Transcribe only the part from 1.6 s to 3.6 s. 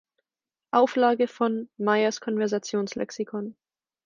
"„Meyers Konversations-Lexikon.